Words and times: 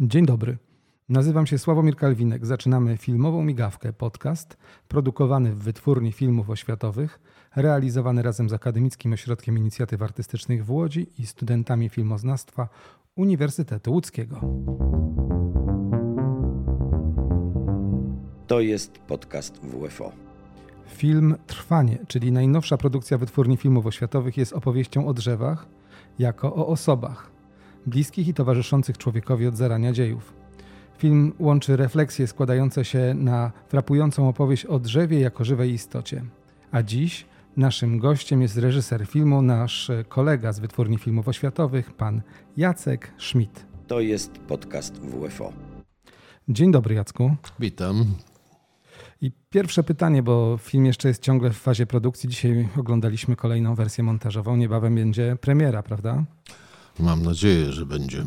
Dzień 0.00 0.26
dobry. 0.26 0.58
Nazywam 1.08 1.46
się 1.46 1.58
Sławomir 1.58 1.96
Kalwinek. 1.96 2.46
Zaczynamy 2.46 2.96
filmową 2.96 3.44
migawkę 3.44 3.92
podcast 3.92 4.56
produkowany 4.88 5.52
w 5.52 5.58
Wytwórni 5.58 6.12
Filmów 6.12 6.50
Oświatowych, 6.50 7.20
realizowany 7.56 8.22
razem 8.22 8.48
z 8.48 8.52
Akademickim 8.52 9.12
Ośrodkiem 9.12 9.58
Inicjatyw 9.58 10.02
Artystycznych 10.02 10.64
w 10.64 10.70
Łodzi 10.70 11.06
i 11.18 11.26
studentami 11.26 11.88
filmoznawstwa 11.88 12.68
Uniwersytetu 13.16 13.92
Łódzkiego. 13.92 14.40
To 18.46 18.60
jest 18.60 18.98
podcast 18.98 19.60
WFO. 19.60 20.12
Film 20.86 21.34
Trwanie, 21.46 21.98
czyli 22.08 22.32
najnowsza 22.32 22.76
produkcja 22.76 23.18
Wytwórni 23.18 23.56
Filmów 23.56 23.86
Oświatowych, 23.86 24.36
jest 24.36 24.52
opowieścią 24.52 25.06
o 25.06 25.14
drzewach 25.14 25.66
jako 26.18 26.54
o 26.54 26.66
osobach, 26.66 27.33
bliskich 27.86 28.28
i 28.28 28.34
towarzyszących 28.34 28.98
człowiekowi 28.98 29.46
od 29.46 29.56
zarania 29.56 29.92
dziejów. 29.92 30.32
Film 30.98 31.32
łączy 31.38 31.76
refleksje 31.76 32.26
składające 32.26 32.84
się 32.84 33.14
na 33.14 33.52
frapującą 33.68 34.28
opowieść 34.28 34.66
o 34.66 34.78
drzewie 34.78 35.20
jako 35.20 35.44
żywej 35.44 35.72
istocie. 35.72 36.24
A 36.72 36.82
dziś 36.82 37.26
naszym 37.56 37.98
gościem 37.98 38.42
jest 38.42 38.56
reżyser 38.56 39.06
filmu, 39.06 39.42
nasz 39.42 39.90
kolega 40.08 40.52
z 40.52 40.60
Wytwórni 40.60 40.98
Filmów 40.98 41.28
Oświatowych, 41.28 41.92
pan 41.92 42.22
Jacek 42.56 43.10
Schmidt. 43.18 43.66
To 43.86 44.00
jest 44.00 44.38
podcast 44.38 45.00
WFO. 45.00 45.52
Dzień 46.48 46.72
dobry, 46.72 46.94
Jacku. 46.94 47.36
Witam. 47.60 48.04
I 49.20 49.32
pierwsze 49.50 49.82
pytanie, 49.82 50.22
bo 50.22 50.58
film 50.62 50.86
jeszcze 50.86 51.08
jest 51.08 51.22
ciągle 51.22 51.50
w 51.50 51.56
fazie 51.56 51.86
produkcji. 51.86 52.28
Dzisiaj 52.28 52.68
oglądaliśmy 52.80 53.36
kolejną 53.36 53.74
wersję 53.74 54.04
montażową. 54.04 54.56
Niebawem 54.56 54.94
będzie 54.94 55.36
premiera, 55.40 55.82
prawda? 55.82 56.24
Mam 56.98 57.22
nadzieję, 57.22 57.72
że 57.72 57.86
będzie. 57.86 58.24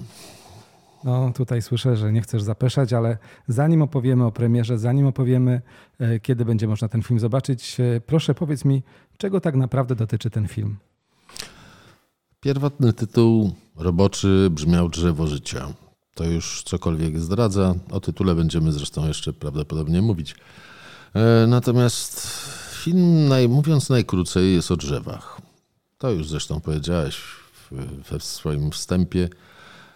No, 1.04 1.32
tutaj 1.36 1.62
słyszę, 1.62 1.98
że 1.98 2.12
nie 2.12 2.22
chcesz 2.22 2.42
zapeszać, 2.42 2.94
ale 2.94 3.18
zanim 3.48 3.82
opowiemy 3.82 4.26
o 4.26 4.32
premierze, 4.32 4.78
zanim 4.78 5.08
opowiemy, 5.08 5.62
e, 6.00 6.20
kiedy 6.20 6.46
będzie 6.46 6.68
można 6.68 6.88
ten 6.88 7.04
film 7.04 7.20
zobaczyć, 7.20 7.80
e, 7.80 8.02
proszę 8.02 8.36
powiedz 8.36 8.66
mi, 8.66 8.84
czego 9.18 9.42
tak 9.42 9.56
naprawdę 9.56 9.96
dotyczy 9.96 10.30
ten 10.30 10.48
film? 10.48 10.78
Pierwotny 12.40 12.94
tytuł 12.94 13.54
roboczy 13.76 14.48
brzmiał 14.52 14.90
Drzewo 14.90 15.28
Życia. 15.28 15.68
To 16.16 16.24
już 16.24 16.64
cokolwiek 16.64 17.20
zdradza. 17.20 17.76
O 17.92 18.00
tytule 18.00 18.36
będziemy 18.36 18.72
zresztą 18.72 19.08
jeszcze 19.08 19.34
prawdopodobnie 19.34 20.02
mówić. 20.02 20.36
E, 21.14 21.48
natomiast 21.48 22.28
film, 22.72 23.30
mówiąc 23.50 23.90
najkrócej, 23.90 24.54
jest 24.54 24.72
o 24.72 24.78
drzewach. 24.78 25.42
To 25.98 26.12
już 26.12 26.30
zresztą 26.30 26.62
powiedziałeś 26.62 27.18
we 28.12 28.20
swoim 28.20 28.72
wstępie, 28.72 29.30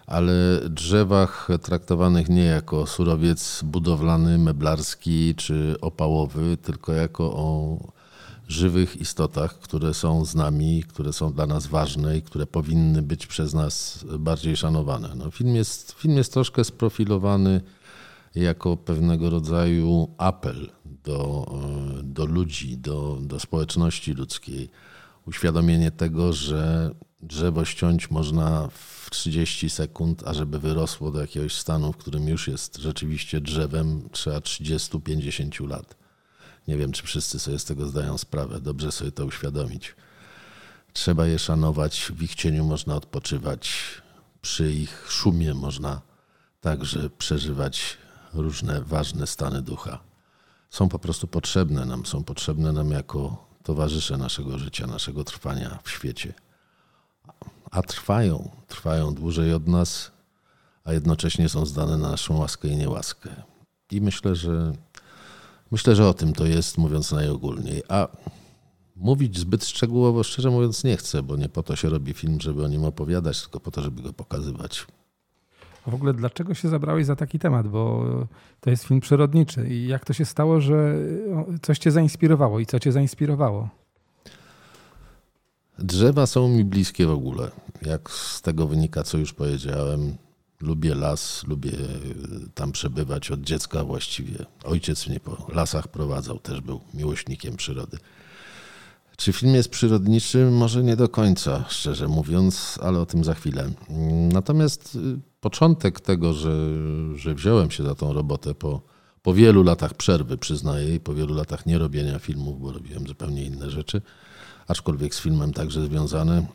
ale 0.08 0.34
drzewach 0.70 1.48
traktowanych 1.62 2.30
nie 2.30 2.44
jako 2.44 2.88
surowiec 2.88 3.62
budowlany, 3.64 4.38
meblarski 4.38 5.36
czy 5.36 5.76
opałowy, 5.82 6.58
tylko 6.58 6.94
jako 6.94 7.34
o 7.34 7.78
żywych 8.48 9.02
istotach, 9.02 9.60
które 9.60 9.94
są 9.94 10.26
z 10.26 10.36
nami, 10.36 10.84
które 10.84 11.14
są 11.14 11.34
dla 11.34 11.46
nas 11.46 11.68
ważne 11.68 12.18
i 12.18 12.22
które 12.22 12.48
powinny 12.48 13.02
być 13.02 13.28
przez 13.28 13.54
nas 13.54 14.06
bardziej 14.20 14.58
szanowane. 14.58 15.16
No, 15.16 15.32
film, 15.32 15.56
jest, 15.56 15.92
film 15.92 16.18
jest 16.18 16.34
troszkę 16.34 16.64
sprofilowany 16.64 17.62
jako 18.36 18.78
pewnego 18.78 19.30
rodzaju 19.30 20.08
apel 20.18 20.70
do, 21.04 21.46
do 22.04 22.26
ludzi, 22.26 22.78
do, 22.78 23.18
do 23.22 23.40
społeczności 23.40 24.14
ludzkiej. 24.14 24.70
Uświadomienie 25.28 25.92
tego, 25.92 26.34
że 26.34 26.92
drzewo 27.24 27.66
ściąć 27.66 28.12
można 28.12 28.68
w 28.68 29.10
30 29.10 29.70
sekund, 29.70 30.24
a 30.28 30.34
żeby 30.34 30.60
wyrosło 30.60 31.12
do 31.12 31.22
jakiegoś 31.22 31.54
stanu, 31.54 31.94
w 31.94 31.98
którym 31.98 32.28
już 32.28 32.48
jest 32.48 32.78
rzeczywiście 32.78 33.42
drzewem, 33.42 34.10
trzeba 34.12 34.38
30-50 34.38 35.68
lat. 35.68 35.96
Nie 36.68 36.78
wiem, 36.78 36.92
czy 36.92 37.04
wszyscy 37.04 37.40
sobie 37.40 37.60
z 37.60 37.66
tego 37.66 37.88
zdają 37.88 38.18
sprawę. 38.18 38.62
Dobrze 38.62 38.92
sobie 38.92 39.12
to 39.12 39.26
uświadomić. 39.26 39.96
Trzeba 40.94 41.28
je 41.28 41.40
szanować, 41.40 42.12
w 42.16 42.24
ich 42.24 42.36
cieniu 42.36 42.66
można 42.66 42.96
odpoczywać, 42.96 43.74
przy 44.42 44.72
ich 44.72 45.06
szumie 45.10 45.54
można 45.54 46.02
także 46.62 47.10
przeżywać 47.10 47.98
różne 48.34 48.82
ważne 48.82 49.28
stany 49.28 49.62
ducha. 49.62 50.00
Są 50.70 50.90
po 50.90 51.00
prostu 51.00 51.28
potrzebne 51.28 51.86
nam, 51.86 52.06
są 52.06 52.24
potrzebne 52.24 52.72
nam 52.72 52.92
jako 52.92 53.48
towarzysze 53.64 54.18
naszego 54.18 54.60
życia, 54.60 54.88
naszego 54.88 55.24
trwania 55.24 55.80
w 55.84 55.90
świecie. 55.90 56.34
A 57.72 57.82
trwają, 57.82 58.50
trwają 58.68 59.14
dłużej 59.14 59.54
od 59.54 59.68
nas, 59.68 60.12
a 60.84 60.94
jednocześnie 60.94 61.50
są 61.50 61.66
zdane 61.66 61.98
na 61.98 62.10
naszą 62.10 62.38
łaskę 62.38 62.68
i 62.68 62.76
niełaskę. 62.76 63.30
I 63.92 64.02
myślę, 64.02 64.36
że 64.36 64.74
myślę, 65.72 65.96
że 65.96 66.08
o 66.08 66.14
tym 66.14 66.34
to 66.34 66.46
jest, 66.46 66.78
mówiąc 66.78 67.12
najogólniej. 67.12 67.84
A 67.90 68.08
mówić 68.96 69.40
zbyt 69.40 69.66
szczegółowo, 69.66 70.24
szczerze 70.24 70.50
mówiąc, 70.50 70.84
nie 70.84 70.98
chcę, 70.98 71.24
bo 71.24 71.36
nie 71.36 71.50
po 71.50 71.64
to 71.64 71.76
się 71.76 71.90
robi 71.90 72.14
film, 72.14 72.42
żeby 72.42 72.66
o 72.66 72.68
nim 72.68 72.86
opowiadać, 72.86 73.42
tylko 73.42 73.60
po 73.60 73.72
to, 73.72 73.82
żeby 73.82 74.02
go 74.02 74.14
pokazywać. 74.14 74.88
A 75.88 75.92
w 75.92 75.96
ogóle 75.96 76.14
dlaczego 76.14 76.54
się 76.54 76.70
zabrałeś 76.70 77.06
za 77.06 77.16
taki 77.16 77.40
temat? 77.40 77.68
Bo 77.68 78.06
to 78.60 78.70
jest 78.70 78.84
film 78.84 79.00
przyrodniczy. 79.00 79.70
I 79.70 79.88
jak 79.88 80.06
to 80.06 80.14
się 80.14 80.26
stało, 80.26 80.62
że 80.62 80.96
coś 81.62 81.80
cię 81.80 81.92
zainspirowało 81.92 82.60
i 82.60 82.66
co 82.66 82.80
cię 82.80 82.92
zainspirowało? 82.92 83.70
Drzewa 85.84 86.26
są 86.26 86.48
mi 86.48 86.66
bliskie 86.66 87.08
w 87.08 87.12
ogóle. 87.12 87.52
Jak 87.82 88.12
z 88.12 88.42
tego 88.42 88.68
wynika, 88.68 89.04
co 89.04 89.18
już 89.18 89.34
powiedziałem, 89.34 90.18
lubię 90.62 90.96
las, 90.96 91.44
lubię 91.48 91.72
tam 92.56 92.72
przebywać 92.72 93.32
od 93.32 93.42
dziecka 93.42 93.84
właściwie. 93.84 94.46
Ojciec 94.64 95.08
mnie 95.08 95.20
po 95.20 95.48
lasach 95.54 95.88
prowadzał, 95.88 96.40
też 96.40 96.62
był 96.62 96.82
miłośnikiem 96.94 97.56
przyrody. 97.56 97.98
Czy 99.18 99.34
film 99.34 99.56
jest 99.56 99.70
przyrodniczy? 99.70 100.52
Może 100.52 100.84
nie 100.84 100.96
do 100.96 101.10
końca, 101.10 101.66
szczerze 101.70 102.08
mówiąc, 102.08 102.80
ale 102.82 103.00
o 103.00 103.06
tym 103.06 103.24
za 103.24 103.34
chwilę. 103.34 103.72
Natomiast 104.34 104.96
y, 104.96 105.20
początek 105.42 106.00
tego, 106.00 106.34
że, 106.34 106.52
że 107.16 107.36
wziąłem 107.36 107.72
się 107.72 107.84
za 107.84 107.96
tą 107.96 108.14
robotę 108.14 108.54
po, 108.54 108.82
po 109.22 109.34
wielu 109.34 109.64
latach 109.64 109.94
przerwy, 109.94 110.38
przyznaję, 110.38 110.96
i 110.96 111.00
po 111.00 111.14
wielu 111.14 111.34
latach 111.34 111.66
nierobienia 111.66 112.20
filmów, 112.20 112.62
bo 112.62 112.72
robiłem 112.72 113.08
zupełnie 113.08 113.44
inne 113.46 113.70
rzeczy, 113.70 114.02
aczkolwiek 114.68 115.16
z 115.16 115.20
filmem 115.20 115.54
także 115.54 115.86
związany, 115.86 116.48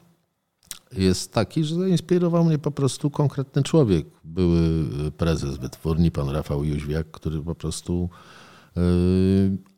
jest 0.92 1.32
taki, 1.32 1.64
że 1.64 1.74
zainspirował 1.74 2.44
mnie 2.44 2.58
po 2.58 2.70
prostu 2.70 3.10
konkretny 3.10 3.62
człowiek. 3.62 4.06
Były 4.24 4.60
prezes 5.16 5.56
wytwórni, 5.56 6.10
pan 6.10 6.28
Rafał 6.28 6.64
Jóźwiak, 6.64 7.10
który 7.10 7.42
po 7.42 7.54
prostu 7.54 8.08
yy, 8.76 8.82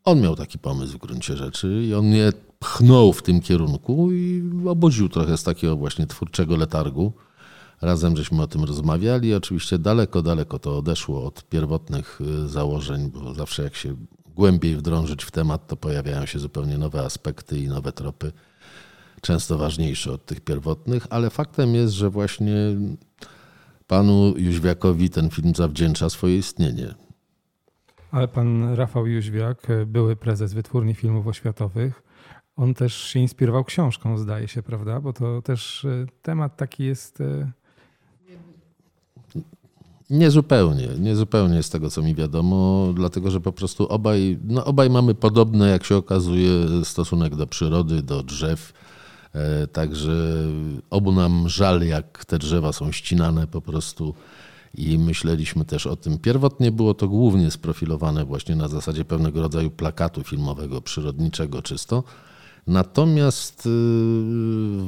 on 0.05 0.21
miał 0.21 0.37
taki 0.37 0.59
pomysł 0.59 0.93
w 0.93 1.00
gruncie 1.00 1.37
rzeczy 1.37 1.84
i 1.88 1.94
on 1.94 2.06
mnie 2.06 2.33
pchnął 2.59 3.12
w 3.12 3.22
tym 3.22 3.41
kierunku 3.41 4.12
i 4.12 4.43
obudził 4.69 5.09
trochę 5.09 5.37
z 5.37 5.43
takiego 5.43 5.77
właśnie 5.77 6.06
twórczego 6.06 6.56
letargu. 6.56 7.12
Razem 7.81 8.17
żeśmy 8.17 8.43
o 8.43 8.47
tym 8.47 8.65
rozmawiali. 8.65 9.34
Oczywiście 9.34 9.78
daleko, 9.78 10.22
daleko 10.22 10.59
to 10.59 10.78
odeszło 10.78 11.25
od 11.25 11.49
pierwotnych 11.49 12.21
y, 12.21 12.49
założeń, 12.49 13.11
bo 13.11 13.34
zawsze 13.34 13.62
jak 13.62 13.75
się 13.77 13.97
głębiej 14.38 14.76
wdrążyć 14.76 15.25
w 15.25 15.31
temat, 15.31 15.66
to 15.66 15.76
pojawiają 15.76 16.26
się 16.26 16.38
zupełnie 16.38 16.78
nowe 16.78 17.00
aspekty 17.04 17.59
i 17.59 17.69
nowe 17.69 17.93
tropy, 17.93 18.32
często 19.21 19.59
ważniejsze 19.59 20.12
od 20.12 20.26
tych 20.26 20.41
pierwotnych, 20.41 21.06
ale 21.10 21.31
faktem 21.31 21.75
jest, 21.75 21.93
że 21.93 22.10
właśnie 22.10 22.54
panu 23.87 24.34
Jóźwiakowi 24.37 25.10
ten 25.10 25.31
film 25.31 25.54
zawdzięcza 25.54 26.10
swoje 26.10 26.38
istnienie. 26.38 26.94
Ale 28.10 28.28
pan 28.28 28.75
Rafał 28.75 29.06
Jóźwiak, 29.06 29.66
były 29.87 30.16
prezes 30.16 30.53
Wytwórni 30.53 30.94
Filmów 30.94 31.26
Oświatowych, 31.26 32.03
on 32.56 32.75
też 32.75 32.94
się 32.94 33.20
inspirował 33.20 33.65
książką, 33.65 34.19
zdaje 34.19 34.49
się, 34.49 34.62
prawda? 34.62 35.00
Bo 35.00 35.12
to 35.12 35.43
też 35.43 35.84
e, 35.84 36.06
temat 36.22 36.56
taki 36.56 36.84
jest. 36.84 37.22
Niezupełnie, 40.10 40.88
niezupełnie 40.99 41.62
z 41.62 41.70
tego, 41.70 41.90
co 41.90 42.02
mi 42.02 42.14
wiadomo, 42.14 42.88
dlatego 42.94 43.31
że 43.31 43.40
po 43.40 43.52
prostu 43.52 43.88
obaj, 43.88 44.38
no 44.44 44.64
obaj 44.64 44.90
mamy 44.90 45.14
podobny, 45.14 45.70
jak 45.70 45.84
się 45.84 45.96
okazuje, 45.96 46.50
stosunek 46.84 47.37
do 47.37 47.46
przyrody, 47.46 48.02
do 48.02 48.22
drzew. 48.22 48.72
E, 49.34 49.66
także 49.66 50.12
obu 50.90 51.12
nam 51.12 51.49
żal, 51.49 51.82
jak 51.82 52.25
te 52.25 52.38
drzewa 52.38 52.72
są 52.72 52.93
ścinane 52.93 53.46
po 53.46 53.60
prostu. 53.60 54.14
I 54.75 54.99
myśleliśmy 54.99 55.64
też 55.64 55.87
o 55.87 55.96
tym. 55.96 56.19
Pierwotnie 56.19 56.72
było 56.72 56.94
to 56.94 57.08
głównie 57.08 57.50
sprofilowane 57.50 58.25
właśnie 58.25 58.56
na 58.56 58.69
zasadzie 58.69 59.04
pewnego 59.04 59.43
rodzaju 59.43 59.70
plakatu 59.70 60.22
filmowego, 60.22 60.81
przyrodniczego 60.81 61.62
czysto. 61.62 62.04
Natomiast 62.69 63.67
y, 63.67 63.70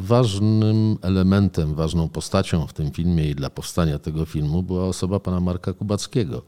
ważnym 0.00 0.96
elementem, 1.02 1.74
ważną 1.74 2.08
postacią 2.08 2.66
w 2.66 2.72
tym 2.72 2.90
filmie 2.90 3.30
i 3.30 3.34
dla 3.34 3.50
powstania 3.50 3.98
tego 3.98 4.24
filmu 4.24 4.62
była 4.62 4.84
osoba 4.84 5.20
pana 5.20 5.40
Marka 5.40 5.72
Kubackiego, 5.72 6.42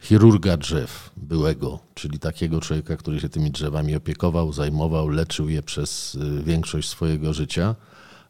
chirurga 0.00 0.56
drzew 0.56 1.10
byłego, 1.16 1.78
czyli 1.94 2.18
takiego 2.18 2.60
człowieka, 2.60 2.96
który 2.96 3.20
się 3.20 3.28
tymi 3.28 3.50
drzewami 3.50 3.96
opiekował, 3.96 4.52
zajmował, 4.52 5.08
leczył 5.08 5.48
je 5.48 5.62
przez 5.62 6.14
y, 6.14 6.42
większość 6.42 6.88
swojego 6.88 7.32
życia. 7.32 7.76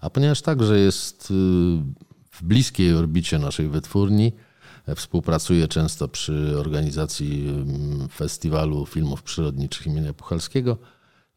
A 0.00 0.10
ponieważ 0.10 0.42
także 0.42 0.78
jest 0.78 1.30
y, 1.30 1.34
w 2.30 2.42
bliskiej 2.42 2.94
orbicie 2.94 3.38
naszej 3.38 3.68
wytwórni, 3.68 4.32
Współpracuję 4.96 5.68
często 5.68 6.08
przy 6.08 6.58
organizacji 6.58 7.64
festiwalu 8.12 8.86
filmów 8.86 9.22
przyrodniczych 9.22 9.86
imienia 9.86 10.12
Puchalskiego, 10.12 10.78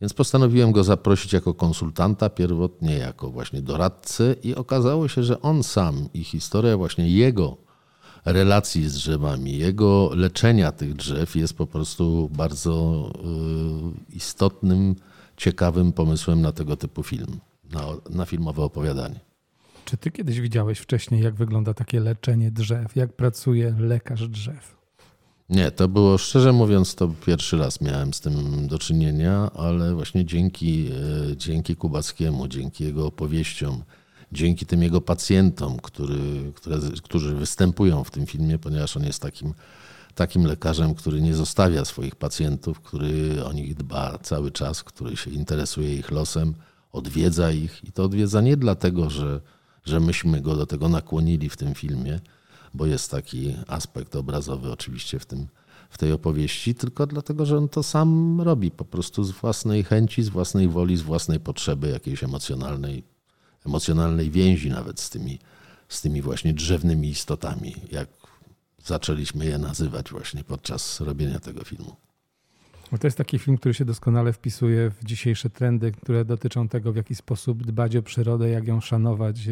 więc 0.03 0.13
postanowiłem 0.13 0.71
go 0.71 0.83
zaprosić 0.83 1.33
jako 1.33 1.53
konsultanta, 1.53 2.29
pierwotnie 2.29 2.97
jako 2.97 3.29
właśnie 3.29 3.61
doradcę 3.61 4.35
i 4.43 4.55
okazało 4.55 5.07
się, 5.07 5.23
że 5.23 5.41
on 5.41 5.63
sam 5.63 6.09
i 6.13 6.23
historia 6.23 6.77
właśnie 6.77 7.09
jego 7.09 7.57
relacji 8.25 8.89
z 8.89 8.93
drzewami, 8.93 9.57
jego 9.57 10.09
leczenia 10.15 10.71
tych 10.71 10.93
drzew 10.93 11.35
jest 11.35 11.57
po 11.57 11.67
prostu 11.67 12.29
bardzo 12.33 13.11
y, 14.11 14.15
istotnym, 14.15 14.95
ciekawym 15.37 15.93
pomysłem 15.93 16.41
na 16.41 16.51
tego 16.51 16.77
typu 16.77 17.03
film, 17.03 17.39
na, 17.71 17.81
na 18.09 18.25
filmowe 18.25 18.63
opowiadanie. 18.63 19.19
Czy 19.85 19.97
ty 19.97 20.11
kiedyś 20.11 20.39
widziałeś 20.39 20.79
wcześniej, 20.79 21.23
jak 21.23 21.35
wygląda 21.35 21.73
takie 21.73 21.99
leczenie 21.99 22.51
drzew? 22.51 22.95
Jak 22.95 23.15
pracuje 23.15 23.75
lekarz 23.79 24.27
drzew? 24.27 24.82
Nie, 25.49 25.71
to 25.71 25.87
było 25.87 26.17
szczerze 26.17 26.51
mówiąc, 26.53 26.95
to 26.95 27.07
pierwszy 27.25 27.57
raz 27.57 27.81
miałem 27.81 28.13
z 28.13 28.19
tym 28.19 28.67
do 28.67 28.79
czynienia, 28.79 29.51
ale 29.55 29.95
właśnie 29.95 30.25
dzięki, 30.25 30.89
e, 31.31 31.37
dzięki 31.37 31.75
Kubackiemu, 31.75 32.47
dzięki 32.47 32.83
jego 32.83 33.07
opowieściom, 33.07 33.83
dzięki 34.31 34.65
tym 34.65 34.83
jego 34.83 35.01
pacjentom, 35.01 35.77
który, 35.77 36.51
które, 36.55 36.77
którzy 37.03 37.35
występują 37.35 38.03
w 38.03 38.11
tym 38.11 38.25
filmie, 38.25 38.59
ponieważ 38.59 38.97
on 38.97 39.03
jest 39.03 39.21
takim, 39.21 39.53
takim 40.15 40.45
lekarzem, 40.45 40.95
który 40.95 41.21
nie 41.21 41.35
zostawia 41.35 41.85
swoich 41.85 42.15
pacjentów, 42.15 42.79
który 42.79 43.45
o 43.45 43.53
nich 43.53 43.75
dba 43.75 44.17
cały 44.17 44.51
czas, 44.51 44.83
który 44.83 45.17
się 45.17 45.31
interesuje 45.31 45.95
ich 45.95 46.11
losem, 46.11 46.53
odwiedza 46.91 47.51
ich 47.51 47.83
i 47.83 47.91
to 47.91 48.03
odwiedza 48.03 48.41
nie 48.41 48.57
dlatego, 48.57 49.09
że 49.09 49.41
że 49.85 49.99
myśmy 49.99 50.41
go 50.41 50.55
do 50.55 50.65
tego 50.65 50.89
nakłonili 50.89 51.49
w 51.49 51.57
tym 51.57 51.75
filmie, 51.75 52.19
bo 52.73 52.85
jest 52.85 53.11
taki 53.11 53.55
aspekt 53.67 54.15
obrazowy 54.15 54.71
oczywiście 54.71 55.19
w, 55.19 55.25
tym, 55.25 55.47
w 55.89 55.97
tej 55.97 56.11
opowieści, 56.11 56.75
tylko 56.75 57.07
dlatego, 57.07 57.45
że 57.45 57.57
on 57.57 57.69
to 57.69 57.83
sam 57.83 58.41
robi 58.41 58.71
po 58.71 58.85
prostu 58.85 59.23
z 59.23 59.31
własnej 59.31 59.83
chęci, 59.83 60.23
z 60.23 60.29
własnej 60.29 60.67
woli, 60.67 60.97
z 60.97 61.01
własnej 61.01 61.39
potrzeby 61.39 61.89
jakiejś 61.89 62.23
emocjonalnej, 62.23 63.03
emocjonalnej 63.65 64.31
więzi 64.31 64.69
nawet 64.69 64.99
z 64.99 65.09
tymi, 65.09 65.39
z 65.89 66.01
tymi 66.01 66.21
właśnie 66.21 66.53
drzewnymi 66.53 67.09
istotami, 67.09 67.75
jak 67.91 68.09
zaczęliśmy 68.83 69.45
je 69.45 69.57
nazywać 69.57 70.11
właśnie 70.11 70.43
podczas 70.43 71.01
robienia 71.01 71.39
tego 71.39 71.63
filmu. 71.63 71.95
To 72.99 73.07
jest 73.07 73.17
taki 73.17 73.39
film, 73.39 73.57
który 73.57 73.73
się 73.73 73.85
doskonale 73.85 74.33
wpisuje 74.33 74.89
w 74.89 75.05
dzisiejsze 75.05 75.49
trendy, 75.49 75.91
które 75.91 76.25
dotyczą 76.25 76.67
tego, 76.67 76.93
w 76.93 76.95
jaki 76.95 77.15
sposób 77.15 77.63
dbać 77.63 77.95
o 77.95 78.03
przyrodę, 78.03 78.49
jak 78.49 78.67
ją 78.67 78.81
szanować, 78.81 79.49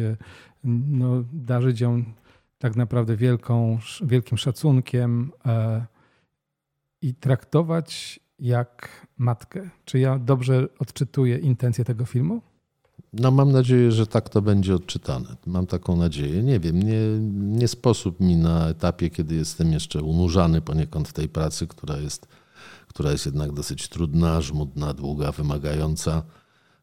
no, 0.64 1.24
darzyć 1.32 1.80
ją 1.80 2.04
tak 2.62 2.76
naprawdę 2.76 3.16
wielką, 3.16 3.78
wielkim 4.02 4.38
szacunkiem 4.38 5.32
e, 5.46 5.86
i 7.02 7.14
traktować 7.14 8.20
jak 8.38 9.06
matkę. 9.18 9.70
Czy 9.84 9.98
ja 9.98 10.18
dobrze 10.18 10.68
odczytuję 10.78 11.38
intencję 11.38 11.84
tego 11.84 12.04
filmu? 12.04 12.42
No 13.12 13.30
mam 13.30 13.52
nadzieję, 13.52 13.92
że 13.92 14.06
tak 14.06 14.28
to 14.28 14.42
będzie 14.42 14.74
odczytane. 14.74 15.36
Mam 15.46 15.66
taką 15.66 15.96
nadzieję. 15.96 16.42
Nie 16.42 16.60
wiem, 16.60 16.82
nie, 16.82 17.18
nie 17.58 17.68
sposób 17.68 18.20
mi 18.20 18.36
na 18.36 18.68
etapie, 18.68 19.10
kiedy 19.10 19.34
jestem 19.34 19.72
jeszcze 19.72 20.02
unurzany 20.02 20.60
poniekąd 20.60 21.08
w 21.08 21.12
tej 21.12 21.28
pracy, 21.28 21.66
która 21.66 21.96
jest 21.96 22.28
która 22.88 23.12
jest 23.12 23.26
jednak 23.26 23.52
dosyć 23.52 23.88
trudna, 23.88 24.40
żmudna, 24.40 24.94
długa, 24.94 25.32
wymagająca. 25.32 26.22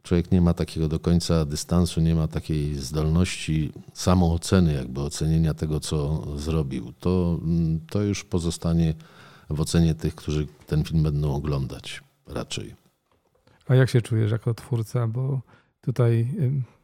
Człowiek 0.03 0.31
nie 0.31 0.41
ma 0.41 0.53
takiego 0.53 0.87
do 0.87 0.99
końca 0.99 1.45
dystansu, 1.45 2.01
nie 2.01 2.15
ma 2.15 2.27
takiej 2.27 2.75
zdolności 2.75 3.71
samooceny, 3.93 4.73
jakby 4.73 5.01
ocenienia 5.01 5.53
tego, 5.53 5.79
co 5.79 6.25
zrobił. 6.37 6.93
To, 6.99 7.39
to 7.89 8.01
już 8.01 8.23
pozostanie 8.23 8.93
w 9.49 9.61
ocenie 9.61 9.95
tych, 9.95 10.15
którzy 10.15 10.47
ten 10.67 10.83
film 10.83 11.03
będą 11.03 11.35
oglądać 11.35 12.03
raczej. 12.27 12.75
A 13.67 13.75
jak 13.75 13.89
się 13.89 14.01
czujesz 14.01 14.31
jako 14.31 14.53
twórca? 14.53 15.07
Bo 15.07 15.41
tutaj 15.81 16.27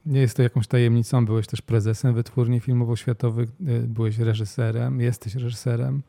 nie 0.06 0.20
jest 0.20 0.38
to 0.38 0.44
jakąś 0.44 0.68
tajemnicą. 0.68 1.26
Byłeś 1.26 1.48
też 1.48 1.62
prezesem 1.62 2.14
wytwórni 2.14 2.60
filmowo-światowych, 2.60 3.50
y, 3.70 3.88
byłeś 3.88 4.18
reżyserem, 4.18 5.00
jesteś 5.00 5.36
reżyserem. 5.36 6.04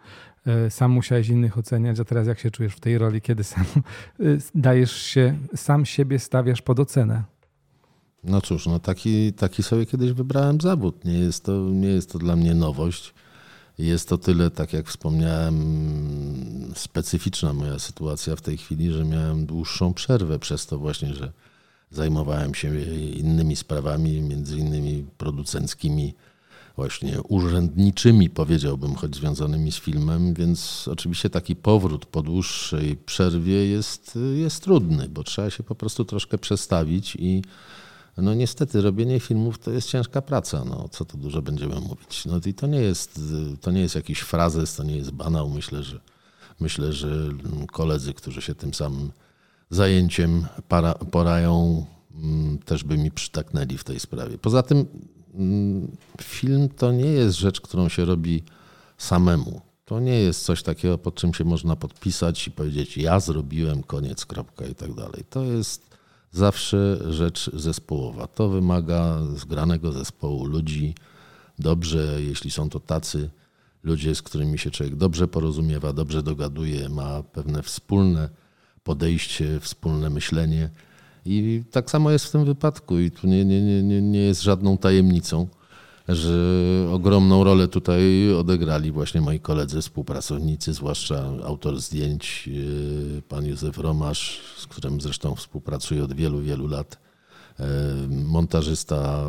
Y, 0.66 0.70
sam 0.70 0.90
musiałeś 0.90 1.28
innych 1.28 1.58
oceniać, 1.58 2.00
a 2.00 2.04
teraz 2.04 2.26
jak 2.26 2.38
się 2.38 2.50
czujesz 2.50 2.72
w 2.72 2.80
tej 2.80 2.98
roli, 2.98 3.20
kiedy 3.20 3.44
sam 3.44 3.64
y, 4.20 4.38
dajesz 4.54 4.92
się, 4.92 5.38
sam 5.56 5.86
siebie 5.86 6.18
stawiasz 6.18 6.62
pod 6.62 6.80
ocenę? 6.80 7.22
No 8.24 8.40
cóż, 8.40 8.66
no 8.66 8.78
taki, 8.78 9.32
taki 9.32 9.62
sobie 9.62 9.86
kiedyś 9.86 10.12
wybrałem 10.12 10.60
zawód. 10.60 11.04
Nie 11.04 11.18
jest, 11.18 11.44
to, 11.44 11.52
nie 11.52 11.88
jest 11.88 12.12
to 12.12 12.18
dla 12.18 12.36
mnie 12.36 12.54
nowość. 12.54 13.14
Jest 13.78 14.08
to 14.08 14.18
tyle, 14.18 14.50
tak 14.50 14.72
jak 14.72 14.86
wspomniałem, 14.86 15.54
specyficzna 16.74 17.52
moja 17.52 17.78
sytuacja 17.78 18.36
w 18.36 18.40
tej 18.40 18.56
chwili, 18.56 18.92
że 18.92 19.04
miałem 19.04 19.46
dłuższą 19.46 19.94
przerwę 19.94 20.38
przez 20.38 20.66
to 20.66 20.78
właśnie, 20.78 21.14
że 21.14 21.32
Zajmowałem 21.90 22.54
się 22.54 22.80
innymi 23.10 23.56
sprawami, 23.56 24.20
między 24.20 24.58
innymi 24.58 25.06
producenckimi, 25.18 26.14
właśnie 26.76 27.22
urzędniczymi, 27.22 28.30
powiedziałbym, 28.30 28.94
choć 28.94 29.16
związanymi 29.16 29.72
z 29.72 29.76
filmem, 29.76 30.34
więc 30.34 30.88
oczywiście 30.92 31.30
taki 31.30 31.56
powrót 31.56 32.06
po 32.06 32.22
dłuższej 32.22 32.96
przerwie 32.96 33.66
jest, 33.66 34.18
jest 34.34 34.62
trudny, 34.62 35.08
bo 35.08 35.24
trzeba 35.24 35.50
się 35.50 35.62
po 35.62 35.74
prostu 35.74 36.04
troszkę 36.04 36.38
przestawić 36.38 37.16
i 37.16 37.42
no 38.16 38.34
niestety 38.34 38.80
robienie 38.80 39.20
filmów 39.20 39.58
to 39.58 39.70
jest 39.70 39.88
ciężka 39.88 40.22
praca, 40.22 40.64
no 40.64 40.88
co 40.88 41.04
tu 41.04 41.16
dużo 41.18 41.42
będziemy 41.42 41.80
mówić. 41.80 42.24
No 42.26 42.40
i 42.46 42.54
to 42.54 42.66
nie 42.66 42.80
jest, 42.80 43.20
to 43.60 43.70
nie 43.70 43.80
jest 43.80 43.94
jakiś 43.94 44.20
frazes, 44.20 44.76
to 44.76 44.84
nie 44.84 44.96
jest 44.96 45.10
banał, 45.10 45.50
myślę, 45.50 45.82
że 45.82 46.00
myślę, 46.60 46.92
że 46.92 47.08
koledzy, 47.72 48.14
którzy 48.14 48.42
się 48.42 48.54
tym 48.54 48.74
samym 48.74 49.10
zajęciem 49.70 50.46
para, 50.68 50.94
porają, 50.94 51.84
mm, 52.14 52.58
też 52.58 52.84
by 52.84 52.98
mi 52.98 53.10
przytaknęli 53.10 53.78
w 53.78 53.84
tej 53.84 54.00
sprawie. 54.00 54.38
Poza 54.38 54.62
tym 54.62 54.86
mm, 55.34 55.96
film 56.22 56.68
to 56.68 56.92
nie 56.92 57.10
jest 57.10 57.38
rzecz, 57.38 57.60
którą 57.60 57.88
się 57.88 58.04
robi 58.04 58.42
samemu. 58.98 59.60
To 59.84 60.00
nie 60.00 60.18
jest 60.20 60.44
coś 60.44 60.62
takiego, 60.62 60.98
pod 60.98 61.14
czym 61.14 61.34
się 61.34 61.44
można 61.44 61.76
podpisać 61.76 62.46
i 62.46 62.50
powiedzieć, 62.50 62.96
ja 62.96 63.20
zrobiłem, 63.20 63.82
koniec, 63.82 64.26
kropka 64.26 64.66
i 64.66 64.74
tak 64.74 64.94
dalej. 64.94 65.24
To 65.30 65.44
jest 65.44 65.96
zawsze 66.32 66.98
rzecz 67.12 67.50
zespołowa. 67.54 68.26
To 68.26 68.48
wymaga 68.48 69.18
zgranego 69.36 69.92
zespołu 69.92 70.44
ludzi. 70.44 70.94
Dobrze, 71.58 72.22
jeśli 72.22 72.50
są 72.50 72.70
to 72.70 72.80
tacy 72.80 73.30
ludzie, 73.82 74.14
z 74.14 74.22
którymi 74.22 74.58
się 74.58 74.70
człowiek 74.70 74.96
dobrze 74.96 75.28
porozumiewa, 75.28 75.92
dobrze 75.92 76.22
dogaduje, 76.22 76.88
ma 76.88 77.22
pewne 77.22 77.62
wspólne 77.62 78.28
podejście, 78.86 79.60
wspólne 79.60 80.10
myślenie. 80.10 80.70
I 81.24 81.62
tak 81.70 81.90
samo 81.90 82.10
jest 82.10 82.24
w 82.24 82.30
tym 82.30 82.44
wypadku, 82.44 82.98
i 82.98 83.10
tu 83.10 83.26
nie, 83.26 83.44
nie, 83.44 83.82
nie, 83.82 84.02
nie 84.02 84.18
jest 84.18 84.42
żadną 84.42 84.78
tajemnicą, 84.78 85.48
że 86.08 86.34
ogromną 86.92 87.44
rolę 87.44 87.68
tutaj 87.68 88.32
odegrali 88.34 88.92
właśnie 88.92 89.20
moi 89.20 89.40
koledzy, 89.40 89.80
współpracownicy, 89.80 90.72
zwłaszcza 90.72 91.32
autor 91.44 91.80
zdjęć, 91.80 92.46
yy, 92.46 93.22
pan 93.28 93.46
Józef 93.46 93.78
Romasz, 93.78 94.40
z 94.56 94.66
którym 94.66 95.00
zresztą 95.00 95.34
współpracuję 95.34 96.04
od 96.04 96.12
wielu, 96.12 96.40
wielu 96.40 96.66
lat, 96.66 96.98
yy, 97.58 97.66
montażysta 98.24 99.24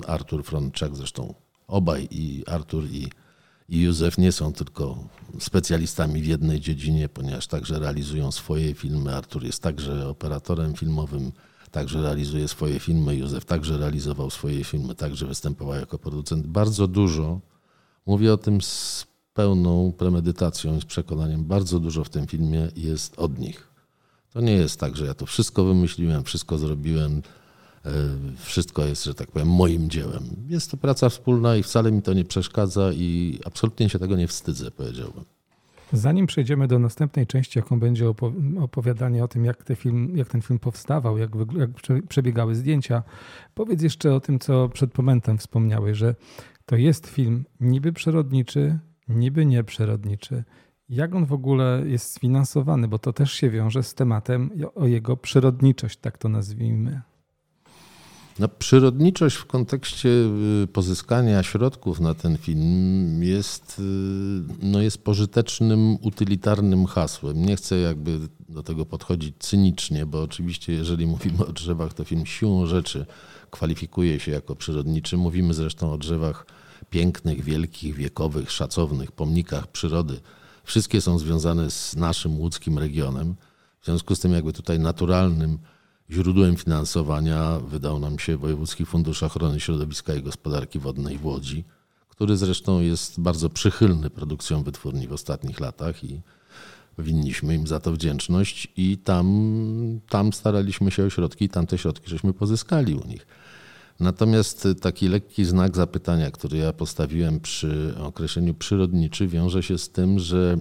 yy, 0.00 0.06
Artur 0.06 0.44
Frączak, 0.44 0.96
zresztą 0.96 1.34
obaj 1.66 2.08
i 2.10 2.44
Artur 2.46 2.84
i 2.90 3.08
i 3.68 3.80
Józef 3.80 4.18
nie 4.18 4.32
są 4.32 4.52
tylko 4.52 5.08
specjalistami 5.40 6.22
w 6.22 6.26
jednej 6.26 6.60
dziedzinie, 6.60 7.08
ponieważ 7.08 7.46
także 7.46 7.78
realizują 7.78 8.32
swoje 8.32 8.74
filmy. 8.74 9.16
Artur 9.16 9.44
jest 9.44 9.62
także 9.62 10.08
operatorem 10.08 10.74
filmowym, 10.74 11.32
także 11.70 12.02
realizuje 12.02 12.48
swoje 12.48 12.80
filmy. 12.80 13.16
Józef 13.16 13.44
także 13.44 13.78
realizował 13.78 14.30
swoje 14.30 14.64
filmy, 14.64 14.94
także 14.94 15.26
występował 15.26 15.74
jako 15.74 15.98
producent. 15.98 16.46
Bardzo 16.46 16.86
dużo, 16.86 17.40
mówię 18.06 18.32
o 18.32 18.36
tym 18.36 18.62
z 18.62 19.06
pełną 19.34 19.92
premedytacją 19.92 20.76
i 20.76 20.80
z 20.80 20.84
przekonaniem, 20.84 21.44
bardzo 21.44 21.80
dużo 21.80 22.04
w 22.04 22.10
tym 22.10 22.26
filmie 22.26 22.68
jest 22.76 23.18
od 23.18 23.38
nich. 23.38 23.68
To 24.32 24.40
nie 24.40 24.52
jest 24.52 24.80
tak, 24.80 24.96
że 24.96 25.06
ja 25.06 25.14
to 25.14 25.26
wszystko 25.26 25.64
wymyśliłem, 25.64 26.24
wszystko 26.24 26.58
zrobiłem 26.58 27.22
wszystko 28.38 28.84
jest, 28.84 29.04
że 29.04 29.14
tak 29.14 29.30
powiem, 29.30 29.48
moim 29.48 29.90
dziełem. 29.90 30.22
Jest 30.48 30.70
to 30.70 30.76
praca 30.76 31.08
wspólna 31.08 31.56
i 31.56 31.62
wcale 31.62 31.92
mi 31.92 32.02
to 32.02 32.12
nie 32.12 32.24
przeszkadza 32.24 32.92
i 32.92 33.38
absolutnie 33.44 33.88
się 33.88 33.98
tego 33.98 34.16
nie 34.16 34.28
wstydzę, 34.28 34.70
powiedziałbym. 34.70 35.24
Zanim 35.92 36.26
przejdziemy 36.26 36.68
do 36.68 36.78
następnej 36.78 37.26
części, 37.26 37.58
jaką 37.58 37.80
będzie 37.80 38.12
opowiadanie 38.60 39.24
o 39.24 39.28
tym, 39.28 39.44
jak, 39.44 39.64
te 39.64 39.76
film, 39.76 40.16
jak 40.16 40.28
ten 40.28 40.42
film 40.42 40.58
powstawał, 40.58 41.18
jak, 41.18 41.30
jak 41.58 41.70
przebiegały 42.08 42.54
zdjęcia, 42.54 43.02
powiedz 43.54 43.82
jeszcze 43.82 44.14
o 44.14 44.20
tym, 44.20 44.38
co 44.38 44.68
przed 44.68 44.98
momentem 44.98 45.38
wspomniałeś, 45.38 45.98
że 45.98 46.14
to 46.66 46.76
jest 46.76 47.06
film 47.06 47.44
niby 47.60 47.92
przyrodniczy, 47.92 48.78
niby 49.08 49.46
nieprzyrodniczy. 49.46 50.44
Jak 50.88 51.14
on 51.14 51.26
w 51.26 51.32
ogóle 51.32 51.82
jest 51.86 52.12
sfinansowany, 52.12 52.88
bo 52.88 52.98
to 52.98 53.12
też 53.12 53.32
się 53.32 53.50
wiąże 53.50 53.82
z 53.82 53.94
tematem 53.94 54.50
o 54.74 54.86
jego 54.86 55.16
przyrodniczość, 55.16 55.96
tak 55.96 56.18
to 56.18 56.28
nazwijmy. 56.28 57.02
No, 58.38 58.48
przyrodniczość 58.48 59.36
w 59.36 59.46
kontekście 59.46 60.08
y, 60.08 60.66
pozyskania 60.72 61.42
środków 61.42 62.00
na 62.00 62.14
ten 62.14 62.38
film 62.38 63.22
jest, 63.22 63.78
y, 63.78 63.82
no 64.62 64.82
jest 64.82 65.04
pożytecznym, 65.04 65.96
utylitarnym 66.00 66.86
hasłem. 66.86 67.46
Nie 67.46 67.56
chcę 67.56 67.78
jakby 67.78 68.18
do 68.48 68.62
tego 68.62 68.86
podchodzić 68.86 69.34
cynicznie, 69.38 70.06
bo 70.06 70.22
oczywiście 70.22 70.72
jeżeli 70.72 71.06
mówimy 71.06 71.46
o 71.46 71.52
drzewach, 71.52 71.94
to 71.94 72.04
film 72.04 72.26
siłą 72.26 72.66
rzeczy 72.66 73.06
kwalifikuje 73.50 74.20
się 74.20 74.32
jako 74.32 74.56
przyrodniczy. 74.56 75.16
Mówimy 75.16 75.54
zresztą 75.54 75.92
o 75.92 75.98
drzewach 75.98 76.46
pięknych, 76.90 77.44
wielkich, 77.44 77.94
wiekowych, 77.94 78.50
szacownych, 78.50 79.12
pomnikach 79.12 79.66
przyrody. 79.66 80.20
Wszystkie 80.64 81.00
są 81.00 81.18
związane 81.18 81.70
z 81.70 81.96
naszym 81.96 82.38
łódzkim 82.38 82.78
regionem. 82.78 83.34
W 83.80 83.84
związku 83.84 84.14
z 84.14 84.20
tym 84.20 84.32
jakby 84.32 84.52
tutaj 84.52 84.78
naturalnym 84.78 85.58
źródłem 86.10 86.56
finansowania 86.56 87.58
wydał 87.58 87.98
nam 87.98 88.18
się 88.18 88.36
Wojewódzki 88.36 88.86
Fundusz 88.86 89.22
Ochrony 89.22 89.60
Środowiska 89.60 90.14
i 90.14 90.22
Gospodarki 90.22 90.78
Wodnej 90.78 91.18
w 91.18 91.26
Łodzi, 91.26 91.64
który 92.08 92.36
zresztą 92.36 92.80
jest 92.80 93.20
bardzo 93.20 93.50
przychylny 93.50 94.10
produkcją 94.10 94.62
wytwórni 94.62 95.08
w 95.08 95.12
ostatnich 95.12 95.60
latach 95.60 96.04
i 96.04 96.20
winniśmy 96.98 97.54
im 97.54 97.66
za 97.66 97.80
to 97.80 97.92
wdzięczność 97.92 98.68
i 98.76 98.98
tam, 98.98 100.00
tam 100.08 100.32
staraliśmy 100.32 100.90
się 100.90 101.04
o 101.04 101.10
środki 101.10 101.44
i 101.44 101.48
tam 101.48 101.66
te 101.66 101.78
środki 101.78 102.10
żeśmy 102.10 102.32
pozyskali 102.32 102.94
u 102.94 103.06
nich. 103.06 103.26
Natomiast 104.00 104.68
taki 104.80 105.08
lekki 105.08 105.44
znak 105.44 105.76
zapytania, 105.76 106.30
który 106.30 106.58
ja 106.58 106.72
postawiłem 106.72 107.40
przy 107.40 107.94
określeniu 107.98 108.54
przyrodniczy, 108.54 109.28
wiąże 109.28 109.62
się 109.62 109.78
z 109.78 109.90
tym, 109.90 110.18
że 110.18 110.58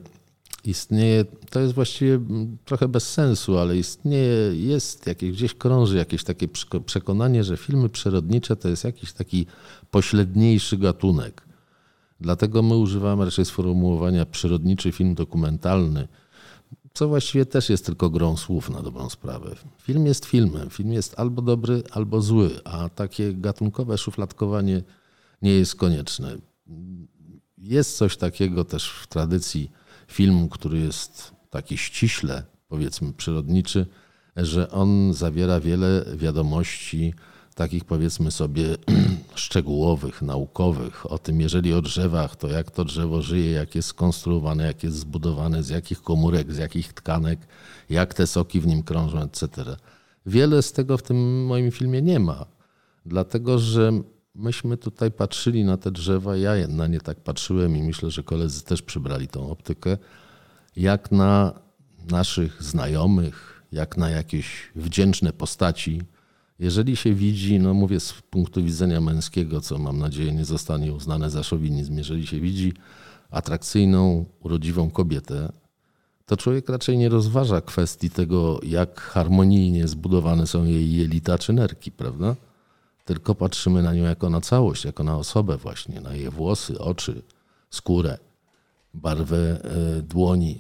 istnieje, 0.63 1.25
to 1.50 1.60
jest 1.60 1.74
właściwie 1.74 2.20
trochę 2.65 2.88
bez 2.88 3.12
sensu, 3.12 3.58
ale 3.58 3.77
istnieje, 3.77 4.55
jest 4.55 5.08
jakieś, 5.08 5.32
gdzieś 5.32 5.53
krąży 5.53 5.98
jakieś 5.98 6.24
takie 6.24 6.48
przekonanie, 6.86 7.43
że 7.43 7.58
filmy 7.58 7.89
przyrodnicze 7.89 8.55
to 8.55 8.70
jest 8.70 8.84
jakiś 8.84 9.13
taki 9.13 9.46
pośredniejszy 9.91 10.77
gatunek. 10.77 11.43
Dlatego 12.20 12.62
my 12.62 12.77
używamy 12.77 13.25
raczej 13.25 13.46
sformułowania 13.46 14.25
przyrodniczy 14.25 14.91
film 14.91 15.15
dokumentalny, 15.15 16.08
co 16.93 17.08
właściwie 17.08 17.46
też 17.46 17.70
jest 17.70 17.86
tylko 17.86 18.10
grą 18.10 18.38
słów 18.38 18.70
na 18.70 18.82
dobrą 18.82 19.10
sprawę. 19.10 19.55
Film 19.82 20.05
jest 20.05 20.25
filmem, 20.25 20.70
film 20.70 20.93
jest 20.93 21.20
albo 21.20 21.41
dobry, 21.41 21.84
albo 21.91 22.22
zły, 22.22 22.60
a 22.63 22.89
takie 22.89 23.34
gatunkowe 23.34 23.98
szufladkowanie 23.98 24.84
nie 25.41 25.51
jest 25.51 25.75
konieczne. 25.75 26.38
Jest 27.58 27.98
coś 27.98 28.17
takiego 28.17 28.65
też 28.65 28.89
w 28.89 29.08
tradycji 29.08 29.72
filmu, 30.07 30.50
który 30.50 30.79
jest 30.79 31.31
taki 31.50 31.77
ściśle, 31.77 32.43
powiedzmy, 32.67 33.13
przyrodniczy, 33.13 33.86
że 34.38 34.72
on 34.72 35.13
zawiera 35.13 35.60
wiele 35.60 36.05
wiadomości 36.15 37.13
takich 37.55 37.86
powiedzmy 37.86 38.31
sobie 38.31 38.65
szczegółowych, 39.36 40.22
naukowych, 40.22 41.12
o 41.12 41.17
tym, 41.17 41.41
jeżeli 41.41 41.74
o 41.74 41.81
drzewach, 41.81 42.36
to 42.36 42.48
jak 42.48 42.72
to 42.72 42.86
drzewo 42.86 43.22
żyje, 43.22 43.51
jak 43.51 43.75
jest 43.75 43.88
skonstruowane, 43.88 44.65
jak 44.65 44.83
jest 44.83 44.98
zbudowane, 44.98 45.63
z 45.63 45.69
jakich 45.69 46.01
komórek, 46.01 46.53
z 46.53 46.57
jakich 46.57 46.93
tkanek, 46.93 47.39
jak 47.89 48.13
te 48.13 48.27
soki 48.27 48.60
w 48.60 48.67
nim 48.67 48.83
krążą, 48.83 49.22
etc. 49.22 49.48
Wiele 50.25 50.62
z 50.62 50.72
tego 50.72 50.98
w 50.98 51.03
tym 51.03 51.45
moim 51.45 51.72
filmie 51.72 52.01
nie 52.01 52.19
ma, 52.19 52.45
dlatego 53.05 53.60
że 53.60 53.91
myśmy 54.35 54.77
tutaj 54.77 55.11
patrzyli 55.11 55.63
na 55.63 55.77
te 55.77 55.91
drzewa, 55.91 56.37
ja 56.37 56.67
na 56.67 56.87
nie 56.87 56.99
tak 56.99 57.19
patrzyłem 57.19 57.77
i 57.77 57.83
myślę, 57.83 58.11
że 58.11 58.23
koledzy 58.23 58.63
też 58.63 58.81
przybrali 58.81 59.27
tą 59.27 59.51
optykę, 59.51 59.97
jak 60.75 61.11
na 61.11 61.59
naszych 62.11 62.63
znajomych, 62.63 63.63
jak 63.71 63.97
na 63.97 64.09
jakieś 64.09 64.71
wdzięczne 64.75 65.33
postaci, 65.33 66.01
jeżeli 66.59 66.95
się 66.95 67.13
widzi, 67.13 67.59
no 67.59 67.73
mówię 67.73 67.99
z 67.99 68.13
punktu 68.13 68.63
widzenia 68.63 69.01
męskiego, 69.01 69.61
co 69.61 69.79
mam 69.79 69.99
nadzieję 69.99 70.31
nie 70.31 70.45
zostanie 70.45 70.93
uznane 70.93 71.29
za 71.29 71.43
szowinizm, 71.43 71.97
jeżeli 71.97 72.27
się 72.27 72.39
widzi 72.39 72.73
atrakcyjną, 73.31 74.25
urodziwą 74.39 74.91
kobietę, 74.91 75.51
to 76.25 76.37
człowiek 76.37 76.69
raczej 76.69 76.97
nie 76.97 77.09
rozważa 77.09 77.61
kwestii 77.61 78.09
tego, 78.09 78.59
jak 78.63 79.01
harmonijnie 79.01 79.87
zbudowane 79.87 80.47
są 80.47 80.65
jej 80.65 80.93
jelita 80.93 81.37
czy 81.37 81.53
nerki, 81.53 81.91
prawda? 81.91 82.35
Tylko 83.05 83.36
patrzymy 83.36 83.83
na 83.83 83.93
nią 83.93 84.03
jako 84.03 84.29
na 84.29 84.41
całość, 84.41 84.86
jako 84.86 85.03
na 85.03 85.17
osobę 85.17 85.57
właśnie, 85.57 86.01
na 86.01 86.13
jej 86.13 86.29
włosy, 86.29 86.79
oczy, 86.79 87.22
skórę, 87.69 88.17
barwę 88.93 89.38
e, 89.38 90.01
dłoni, 90.01 90.60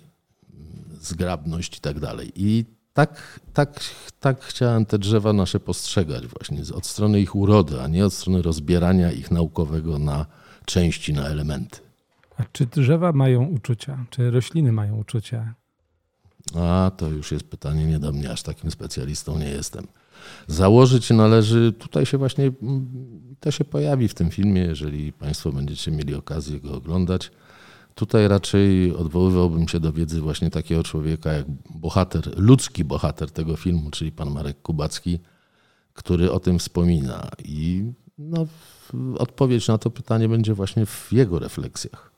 zgrabność 1.01 1.77
i 1.77 1.81
tak 1.81 1.99
dalej. 1.99 2.31
I 2.35 2.65
tak, 2.93 3.39
tak, 3.53 3.79
tak 4.19 4.43
chciałem 4.43 4.85
te 4.85 4.99
drzewa 4.99 5.33
nasze 5.33 5.59
postrzegać 5.59 6.27
właśnie 6.27 6.75
od 6.75 6.85
strony 6.85 7.21
ich 7.21 7.35
urody, 7.35 7.81
a 7.81 7.87
nie 7.87 8.05
od 8.05 8.13
strony 8.13 8.41
rozbierania 8.41 9.11
ich 9.11 9.31
naukowego 9.31 9.99
na 9.99 10.25
części, 10.65 11.13
na 11.13 11.27
elementy. 11.27 11.79
A 12.37 12.43
czy 12.51 12.65
drzewa 12.65 13.11
mają 13.11 13.45
uczucia? 13.45 14.05
Czy 14.09 14.31
rośliny 14.31 14.71
mają 14.71 14.97
uczucia? 14.97 15.53
A 16.55 16.91
to 16.97 17.07
już 17.07 17.31
jest 17.31 17.43
pytanie 17.43 17.85
nie 17.85 17.99
do 17.99 18.11
mnie, 18.11 18.31
aż 18.31 18.43
takim 18.43 18.71
specjalistą 18.71 19.39
nie 19.39 19.49
jestem. 19.49 19.87
Założyć 20.47 21.09
należy, 21.09 21.73
tutaj 21.79 22.05
się 22.05 22.17
właśnie, 22.17 22.51
to 23.39 23.51
się 23.51 23.65
pojawi 23.65 24.07
w 24.07 24.13
tym 24.13 24.29
filmie, 24.31 24.61
jeżeli 24.61 25.13
Państwo 25.13 25.51
będziecie 25.51 25.91
mieli 25.91 26.15
okazję 26.15 26.59
go 26.59 26.73
oglądać 26.73 27.31
Tutaj 27.95 28.27
raczej 28.27 28.95
odwoływałbym 28.95 29.67
się 29.67 29.79
do 29.79 29.93
wiedzy 29.93 30.21
właśnie 30.21 30.49
takiego 30.49 30.83
człowieka 30.83 31.33
jak 31.33 31.45
bohater, 31.75 32.39
ludzki 32.39 32.83
bohater 32.83 33.31
tego 33.31 33.55
filmu, 33.55 33.91
czyli 33.91 34.11
pan 34.11 34.31
Marek 34.31 34.61
Kubacki, 34.61 35.19
który 35.93 36.31
o 36.31 36.39
tym 36.39 36.59
wspomina. 36.59 37.29
I 37.45 37.91
no, 38.17 38.47
odpowiedź 39.17 39.67
na 39.67 39.77
to 39.77 39.89
pytanie 39.89 40.29
będzie 40.29 40.53
właśnie 40.53 40.85
w 40.85 41.07
jego 41.11 41.39
refleksjach. 41.39 42.12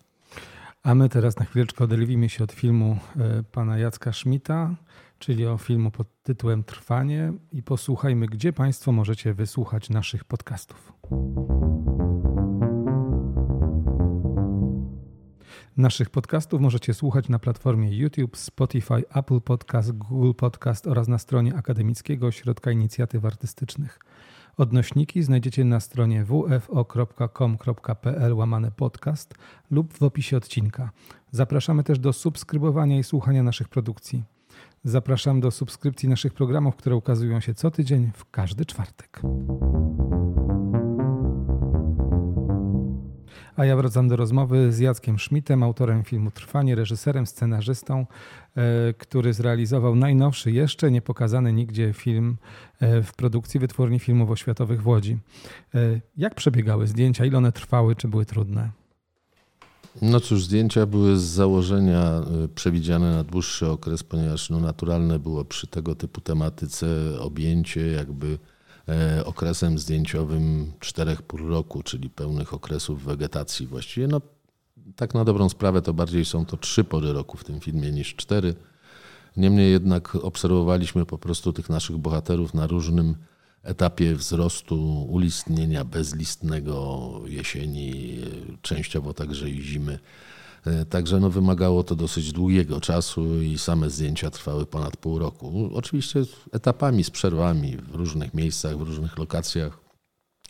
A 0.85 0.95
my 0.95 1.09
teraz 1.09 1.39
na 1.39 1.45
chwileczkę 1.45 1.83
oderwijmy 1.83 2.29
się 2.29 2.43
od 2.43 2.51
filmu 2.51 2.97
e, 3.17 3.43
pana 3.43 3.77
Jacka 3.77 4.13
Szmita, 4.13 4.75
czyli 5.19 5.45
o 5.47 5.57
filmu 5.57 5.91
pod 5.91 6.07
tytułem 6.23 6.63
Trwanie 6.63 7.33
i 7.51 7.63
posłuchajmy, 7.63 8.27
gdzie 8.27 8.53
Państwo 8.53 8.91
możecie 8.91 9.33
wysłuchać 9.33 9.89
naszych 9.89 10.23
podcastów. 10.23 10.93
Naszych 15.77 16.09
podcastów 16.09 16.61
możecie 16.61 16.93
słuchać 16.93 17.29
na 17.29 17.39
platformie 17.39 17.97
YouTube, 17.97 18.37
Spotify, 18.37 19.03
Apple 19.15 19.41
Podcast, 19.41 19.91
Google 19.91 20.33
Podcast 20.33 20.87
oraz 20.87 21.07
na 21.07 21.17
stronie 21.17 21.55
Akademickiego 21.55 22.27
Ośrodka 22.27 22.71
Inicjatyw 22.71 23.25
Artystycznych. 23.25 23.99
Odnośniki 24.57 25.23
znajdziecie 25.23 25.63
na 25.63 25.79
stronie 25.79 26.25
wfo.com.pl 26.25 28.33
łamane 28.33 28.71
podcast 28.71 29.33
lub 29.71 29.93
w 29.93 30.03
opisie 30.03 30.37
odcinka. 30.37 30.89
Zapraszamy 31.31 31.83
też 31.83 31.99
do 31.99 32.13
subskrybowania 32.13 32.99
i 32.99 33.03
słuchania 33.03 33.43
naszych 33.43 33.69
produkcji. 33.69 34.23
Zapraszam 34.83 35.39
do 35.39 35.51
subskrypcji 35.51 36.09
naszych 36.09 36.33
programów, 36.33 36.75
które 36.75 36.95
ukazują 36.95 37.39
się 37.39 37.53
co 37.53 37.71
tydzień 37.71 38.11
w 38.13 38.31
każdy 38.31 38.65
czwartek. 38.65 39.21
A 43.55 43.65
ja 43.65 43.75
wracam 43.75 44.07
do 44.07 44.15
rozmowy 44.15 44.71
z 44.71 44.79
Jackiem 44.79 45.19
Schmidtem, 45.19 45.63
autorem 45.63 46.03
filmu 46.03 46.31
Trwanie, 46.31 46.75
reżyserem, 46.75 47.25
scenarzystą, 47.25 48.05
e, 48.55 48.93
który 48.93 49.33
zrealizował 49.33 49.95
najnowszy, 49.95 50.51
jeszcze 50.51 50.91
nie 50.91 51.01
pokazany 51.01 51.53
nigdzie 51.53 51.93
film 51.93 52.37
e, 52.79 53.03
w 53.03 53.13
produkcji 53.13 53.59
Wytwórni 53.59 53.99
Filmów 53.99 54.29
Oświatowych 54.29 54.81
w 54.81 54.87
Łodzi. 54.87 55.17
E, 55.75 55.79
jak 56.17 56.35
przebiegały 56.35 56.87
zdjęcia? 56.87 57.25
Ile 57.25 57.37
one 57.37 57.51
trwały? 57.51 57.95
Czy 57.95 58.07
były 58.07 58.25
trudne? 58.25 58.69
No 60.01 60.19
cóż, 60.19 60.45
zdjęcia 60.45 60.85
były 60.85 61.17
z 61.17 61.23
założenia 61.23 62.21
przewidziane 62.55 63.11
na 63.11 63.23
dłuższy 63.23 63.69
okres, 63.69 64.03
ponieważ 64.03 64.49
no, 64.49 64.59
naturalne 64.59 65.19
było 65.19 65.45
przy 65.45 65.67
tego 65.67 65.95
typu 65.95 66.21
tematyce 66.21 66.87
objęcie 67.19 67.87
jakby 67.87 68.37
okresem 69.25 69.79
zdjęciowym 69.79 70.71
czterech 70.79 71.21
pół 71.21 71.39
roku, 71.49 71.83
czyli 71.83 72.09
pełnych 72.09 72.53
okresów 72.53 73.03
wegetacji 73.03 73.67
właściwie. 73.67 74.07
No, 74.07 74.21
tak 74.95 75.13
na 75.13 75.25
dobrą 75.25 75.49
sprawę 75.49 75.81
to 75.81 75.93
bardziej 75.93 76.25
są 76.25 76.45
to 76.45 76.57
trzy 76.57 76.83
pory 76.83 77.13
roku 77.13 77.37
w 77.37 77.43
tym 77.43 77.59
filmie 77.59 77.91
niż 77.91 78.15
cztery. 78.15 78.55
Niemniej 79.37 79.71
jednak 79.71 80.15
obserwowaliśmy 80.15 81.05
po 81.05 81.17
prostu 81.17 81.53
tych 81.53 81.69
naszych 81.69 81.97
bohaterów 81.97 82.53
na 82.53 82.67
różnym 82.67 83.15
etapie 83.63 84.15
wzrostu, 84.15 85.03
ulistnienia 85.09 85.85
bezlistnego 85.85 87.11
jesieni, 87.25 88.19
częściowo 88.61 89.13
także 89.13 89.49
i 89.49 89.61
zimy. 89.61 89.99
E, 90.65 90.85
także 90.85 91.19
no, 91.19 91.29
wymagało 91.29 91.83
to 91.83 91.95
dosyć 91.95 92.31
długiego 92.31 92.81
czasu 92.81 93.41
i 93.41 93.57
same 93.57 93.89
zdjęcia 93.89 94.29
trwały 94.29 94.65
ponad 94.65 94.97
pół 94.97 95.19
roku. 95.19 95.69
Oczywiście 95.73 96.21
etapami, 96.51 97.03
z 97.03 97.09
przerwami 97.09 97.77
w 97.77 97.95
różnych 97.95 98.33
miejscach, 98.33 98.77
w 98.77 98.81
różnych 98.81 99.17
lokacjach. 99.17 99.79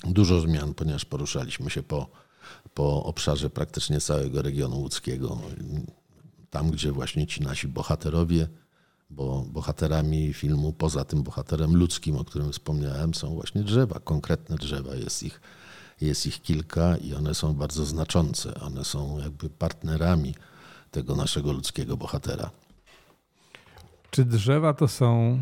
Dużo 0.03 0.41
zmian, 0.41 0.73
ponieważ 0.73 1.05
poruszaliśmy 1.05 1.69
się 1.69 1.83
po, 1.83 2.09
po 2.73 3.03
obszarze 3.03 3.49
praktycznie 3.49 3.99
całego 3.99 4.41
regionu 4.41 4.79
łódzkiego. 4.79 5.37
Tam, 6.49 6.71
gdzie 6.71 6.91
właśnie 6.91 7.27
ci 7.27 7.41
nasi 7.43 7.67
bohaterowie 7.67 8.47
bo 9.09 9.45
bohaterami 9.49 10.33
filmu, 10.33 10.73
poza 10.73 11.05
tym 11.05 11.23
bohaterem 11.23 11.75
ludzkim, 11.75 12.17
o 12.17 12.25
którym 12.25 12.51
wspomniałem, 12.51 13.13
są 13.13 13.33
właśnie 13.33 13.63
drzewa, 13.63 13.99
konkretne 13.99 14.55
drzewa. 14.55 14.95
Jest 14.95 15.23
ich, 15.23 15.41
jest 16.01 16.25
ich 16.25 16.41
kilka 16.41 16.97
i 16.97 17.13
one 17.13 17.35
są 17.35 17.53
bardzo 17.53 17.85
znaczące. 17.85 18.59
One 18.59 18.85
są 18.85 19.19
jakby 19.19 19.49
partnerami 19.49 20.35
tego 20.91 21.15
naszego 21.15 21.53
ludzkiego 21.53 21.97
bohatera. 21.97 22.49
Czy 24.11 24.25
drzewa 24.25 24.73
to 24.73 24.87
są, 24.87 25.39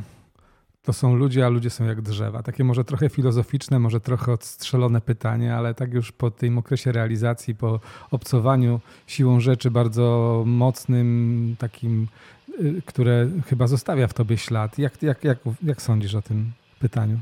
to 0.83 0.93
są 0.93 1.15
ludzie, 1.15 1.45
a 1.45 1.49
ludzie 1.49 1.69
są 1.69 1.85
jak 1.85 2.01
drzewa? 2.01 2.43
Takie 2.43 2.63
może 2.63 2.83
trochę 2.83 3.09
filozoficzne, 3.09 3.79
może 3.79 3.99
trochę 3.99 4.31
odstrzelone 4.31 5.01
pytanie, 5.01 5.55
ale 5.55 5.73
tak 5.73 5.93
już 5.93 6.11
po 6.11 6.31
tym 6.31 6.57
okresie 6.57 6.91
realizacji, 6.91 7.55
po 7.55 7.79
obcowaniu 8.11 8.79
siłą 9.07 9.39
rzeczy 9.39 9.71
bardzo 9.71 10.43
mocnym, 10.45 11.55
takim, 11.59 12.07
y, 12.59 12.81
które 12.85 13.29
chyba 13.47 13.67
zostawia 13.67 14.07
w 14.07 14.13
tobie 14.13 14.37
ślad. 14.37 14.79
Jak, 14.79 15.03
jak, 15.03 15.23
jak, 15.23 15.37
jak 15.63 15.81
sądzisz 15.81 16.15
o 16.15 16.21
tym 16.21 16.51
pytaniu? 16.79 17.19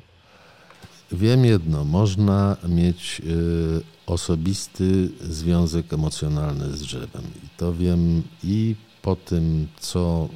Wiem 1.11 1.45
jedno, 1.45 1.85
można 1.85 2.57
mieć 2.67 3.21
y, 3.25 3.81
osobisty 4.05 5.09
związek 5.21 5.93
emocjonalny 5.93 6.77
z 6.77 6.81
drzewem. 6.81 7.23
I 7.43 7.47
to 7.57 7.73
wiem 7.73 8.23
i 8.43 8.75
po 9.01 9.15
tym, 9.15 9.67
co, 9.79 10.29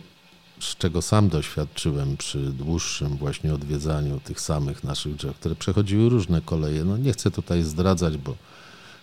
z 0.59 0.75
czego 0.75 1.01
sam 1.01 1.29
doświadczyłem 1.29 2.17
przy 2.17 2.39
dłuższym 2.39 3.17
właśnie 3.17 3.53
odwiedzaniu 3.53 4.19
tych 4.19 4.41
samych 4.41 4.83
naszych 4.83 5.15
drzew, 5.15 5.35
które 5.35 5.55
przechodziły 5.55 6.09
różne 6.09 6.41
koleje. 6.41 6.83
No 6.83 6.97
nie 6.97 7.13
chcę 7.13 7.31
tutaj 7.31 7.63
zdradzać, 7.63 8.17
bo 8.17 8.35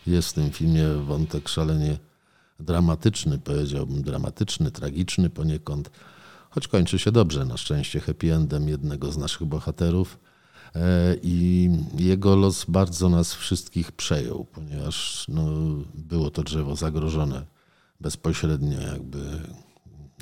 jest 0.07 0.29
w 0.29 0.33
tym 0.33 0.51
filmie 0.51 0.89
wątek 0.89 1.49
szalenie 1.49 1.99
dramatyczny, 2.61 3.39
powiedziałbym 3.39 4.03
dramatyczny, 4.03 4.71
tragiczny 4.71 5.31
poniekąd, 5.31 5.91
choć 6.51 6.69
kończy 6.69 6.99
się 6.99 7.13
dobrze, 7.13 7.45
na 7.45 7.57
szczęście 7.57 8.01
happy 8.01 8.35
endem 8.35 8.69
jednego 8.69 9.13
z 9.13 9.19
naszych 9.19 9.45
bohaterów 9.45 10.19
i 11.23 11.71
jego 11.99 12.37
los 12.37 12.65
bardzo 12.69 13.09
nas 13.09 13.35
wszystkich 13.35 13.93
przejął, 13.93 14.45
ponieważ 14.45 15.27
no, 15.29 15.49
było 15.95 16.31
to 16.31 16.43
drzewo 16.43 16.77
zagrożone 16.77 17.47
bezpośrednio 18.01 18.81
jakby 18.81 19.19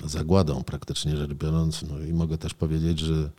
zagładą 0.04 0.62
praktycznie 0.62 1.16
rzecz 1.16 1.34
biorąc. 1.34 1.82
No 1.82 2.00
i 2.00 2.12
mogę 2.12 2.38
też 2.38 2.54
powiedzieć, 2.54 2.98
że 2.98 3.30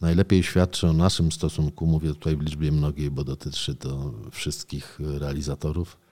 najlepiej 0.00 0.42
świadczy 0.42 0.88
o 0.88 0.92
naszym 0.92 1.32
stosunku, 1.32 1.86
mówię 1.86 2.08
tutaj 2.08 2.36
w 2.36 2.40
liczbie 2.40 2.72
mnogiej, 2.72 3.10
bo 3.10 3.24
dotyczy 3.24 3.74
to 3.74 4.12
wszystkich 4.30 4.98
realizatorów, 5.00 5.96
E, 5.96 6.11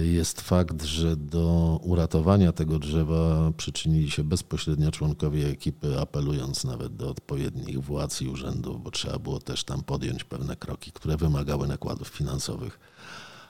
jest 0.00 0.40
fakt, 0.40 0.84
że 0.84 1.16
do 1.16 1.78
uratowania 1.82 2.52
tego 2.52 2.78
drzewa 2.78 3.52
przyczynili 3.56 4.10
się 4.10 4.24
bezpośrednio 4.24 4.90
członkowie 4.90 5.48
ekipy, 5.48 6.00
apelując 6.00 6.64
nawet 6.64 6.96
do 6.96 7.10
odpowiednich 7.10 7.84
władz 7.84 8.20
i 8.22 8.28
urzędów, 8.28 8.82
bo 8.82 8.90
trzeba 8.90 9.18
było 9.18 9.40
też 9.40 9.64
tam 9.64 9.82
podjąć 9.82 10.24
pewne 10.24 10.56
kroki, 10.56 10.92
które 10.92 11.16
wymagały 11.16 11.68
nakładów 11.68 12.08
finansowych. 12.08 12.78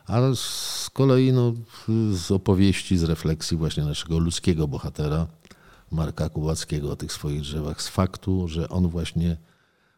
A 0.06 0.20
z 0.34 0.90
kolei 0.92 1.32
no, 1.32 1.52
z 2.12 2.30
opowieści, 2.30 2.98
z 2.98 3.02
refleksji 3.02 3.56
właśnie 3.56 3.84
naszego 3.84 4.18
ludzkiego 4.18 4.68
bohatera, 4.68 5.26
Marka 5.90 6.28
Kubackiego 6.28 6.90
o 6.92 6.96
tych 6.96 7.12
swoich 7.12 7.40
drzewach, 7.40 7.82
z 7.82 7.88
faktu, 7.88 8.48
że 8.48 8.68
on 8.68 8.88
właśnie 8.88 9.36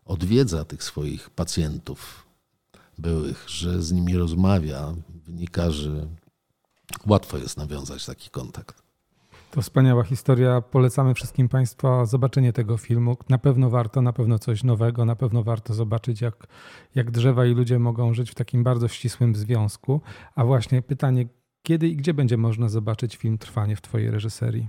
odwiedza 0.05 0.65
tych 0.65 0.85
swoich 0.85 1.31
pacjentów 1.31 2.28
byłych, 2.99 3.45
że 3.49 3.83
z 3.83 3.93
nimi 3.93 4.17
rozmawia, 4.17 4.95
wynika, 5.25 5.71
że 5.71 6.07
łatwo 7.07 7.39
jest 7.39 7.57
nawiązać 7.57 8.07
taki 8.07 8.31
kontakt. 8.31 8.89
To 9.51 9.63
wspaniała 9.63 10.05
historia. 10.05 10.61
Polecamy 10.61 11.15
wszystkim 11.15 11.49
Państwa 11.49 12.07
zobaczenie 12.07 12.53
tego 12.53 12.77
filmu. 12.77 13.17
Na 13.29 13.39
pewno 13.39 13.71
warto, 13.71 14.03
na 14.03 14.13
pewno 14.13 14.39
coś 14.39 14.65
nowego, 14.65 15.05
na 15.05 15.17
pewno 15.17 15.43
warto 15.43 15.75
zobaczyć, 15.75 16.21
jak, 16.21 16.47
jak 16.95 17.11
drzewa 17.11 17.47
i 17.47 17.55
ludzie 17.55 17.79
mogą 17.79 18.15
żyć 18.15 18.31
w 18.31 18.35
takim 18.35 18.65
bardzo 18.65 18.89
ścisłym 18.89 19.35
związku. 19.35 20.01
A 20.35 20.45
właśnie 20.45 20.83
pytanie, 20.83 21.29
kiedy 21.63 21.89
i 21.89 21.97
gdzie 21.97 22.15
będzie 22.15 22.37
można 22.37 22.69
zobaczyć 22.69 23.17
film 23.17 23.39
Trwanie 23.39 23.77
w 23.77 23.81
Twojej 23.81 24.11
reżyserii? 24.11 24.69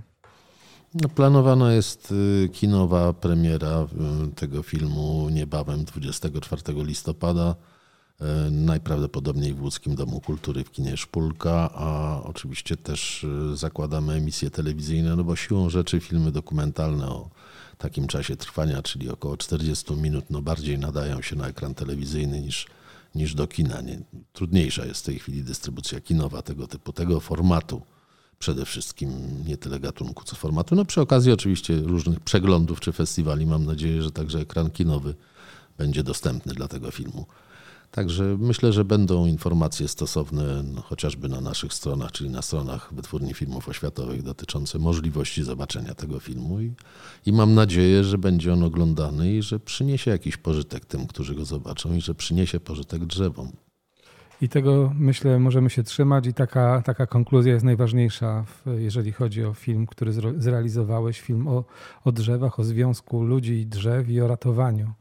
No, 0.94 1.08
planowana 1.08 1.72
jest 1.72 2.12
y, 2.12 2.48
kinowa 2.48 3.12
premiera 3.12 3.86
y, 4.28 4.34
tego 4.34 4.62
filmu 4.62 5.28
niebawem 5.30 5.84
24 5.84 6.62
listopada. 6.84 7.54
E, 8.20 8.50
najprawdopodobniej 8.50 9.54
w 9.54 9.62
Łódzkim 9.62 9.94
Domu 9.94 10.20
Kultury 10.20 10.64
w 10.64 10.70
kinie 10.70 10.96
Szpulka, 10.96 11.70
a 11.74 12.20
oczywiście 12.24 12.76
też 12.76 13.24
e, 13.52 13.56
zakładamy 13.56 14.12
emisje 14.12 14.50
telewizyjne, 14.50 15.16
no 15.16 15.24
bo 15.24 15.36
siłą 15.36 15.70
rzeczy 15.70 16.00
filmy 16.00 16.32
dokumentalne 16.32 17.08
o 17.08 17.30
takim 17.78 18.06
czasie 18.06 18.36
trwania, 18.36 18.82
czyli 18.82 19.10
około 19.10 19.36
40 19.36 19.94
minut, 19.94 20.24
no 20.30 20.42
bardziej 20.42 20.78
nadają 20.78 21.22
się 21.22 21.36
na 21.36 21.48
ekran 21.48 21.74
telewizyjny 21.74 22.40
niż, 22.40 22.66
niż 23.14 23.34
do 23.34 23.46
kina. 23.46 23.80
Nie, 23.80 24.00
trudniejsza 24.32 24.84
jest 24.86 25.00
w 25.00 25.06
tej 25.06 25.18
chwili 25.18 25.42
dystrybucja 25.42 26.00
kinowa 26.00 26.42
tego 26.42 26.66
typu, 26.66 26.92
tego 26.92 27.20
formatu. 27.20 27.82
Przede 28.38 28.64
wszystkim 28.64 29.10
nie 29.46 29.56
tyle 29.56 29.80
gatunku, 29.80 30.24
co 30.24 30.36
formatu. 30.36 30.74
No 30.74 30.84
przy 30.84 31.00
okazji 31.00 31.32
oczywiście 31.32 31.80
różnych 31.80 32.20
przeglądów 32.20 32.80
czy 32.80 32.92
festiwali 32.92 33.46
mam 33.46 33.64
nadzieję, 33.64 34.02
że 34.02 34.10
także 34.10 34.38
ekran 34.38 34.70
kinowy 34.70 35.14
będzie 35.78 36.02
dostępny 36.02 36.54
dla 36.54 36.68
tego 36.68 36.90
filmu. 36.90 37.26
Także 37.90 38.36
myślę, 38.38 38.72
że 38.72 38.84
będą 38.84 39.26
informacje 39.26 39.88
stosowne 39.88 40.62
no, 40.62 40.82
chociażby 40.82 41.28
na 41.28 41.40
naszych 41.40 41.74
stronach, 41.74 42.12
czyli 42.12 42.30
na 42.30 42.42
stronach 42.42 42.94
Wytwórni 42.94 43.34
Filmów 43.34 43.68
Oświatowych 43.68 44.22
dotyczące 44.22 44.78
możliwości 44.78 45.42
zobaczenia 45.42 45.94
tego 45.94 46.20
filmu 46.20 46.60
i, 46.60 46.72
i 47.26 47.32
mam 47.32 47.54
nadzieję, 47.54 48.04
że 48.04 48.18
będzie 48.18 48.52
on 48.52 48.62
oglądany 48.62 49.32
i 49.32 49.42
że 49.42 49.60
przyniesie 49.60 50.10
jakiś 50.10 50.36
pożytek 50.36 50.84
tym, 50.84 51.06
którzy 51.06 51.34
go 51.34 51.44
zobaczą 51.44 51.94
i 51.94 52.00
że 52.00 52.14
przyniesie 52.14 52.60
pożytek 52.60 53.04
drzewom. 53.04 53.52
I 54.42 54.48
tego 54.48 54.92
myślę 54.94 55.38
możemy 55.38 55.70
się 55.70 55.82
trzymać 55.82 56.26
i 56.26 56.34
taka, 56.34 56.82
taka 56.82 57.06
konkluzja 57.06 57.52
jest 57.52 57.64
najważniejsza, 57.64 58.44
jeżeli 58.78 59.12
chodzi 59.12 59.44
o 59.44 59.54
film, 59.54 59.86
który 59.86 60.12
zrealizowałeś, 60.36 61.20
film 61.20 61.48
o, 61.48 61.64
o 62.04 62.12
drzewach, 62.12 62.60
o 62.60 62.64
związku 62.64 63.22
ludzi 63.22 63.52
i 63.52 63.66
drzew 63.66 64.08
i 64.08 64.20
o 64.20 64.28
ratowaniu 64.28 64.92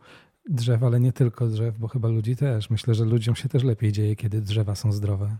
drzew, 0.50 0.84
ale 0.84 1.00
nie 1.00 1.14
tylko 1.14 1.48
drzew, 1.48 1.78
bo 1.78 1.88
chyba 1.88 2.08
ludzi 2.08 2.36
też. 2.36 2.70
Myślę, 2.70 2.96
że 2.96 3.06
ludziom 3.06 3.36
się 3.36 3.50
też 3.50 3.64
lepiej 3.64 3.92
dzieje, 3.92 4.16
kiedy 4.16 4.42
drzewa 4.42 4.76
są 4.76 4.92
zdrowe. 4.92 5.38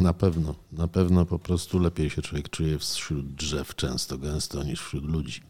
Na 0.00 0.12
pewno, 0.12 0.54
na 0.72 0.88
pewno 0.88 1.26
po 1.26 1.38
prostu 1.38 1.78
lepiej 1.78 2.10
się 2.10 2.22
człowiek 2.22 2.48
czuje 2.48 2.78
wśród 2.78 3.34
drzew 3.34 3.74
często, 3.74 4.18
gęsto 4.18 4.62
niż 4.62 4.80
wśród 4.80 5.04
ludzi. 5.04 5.40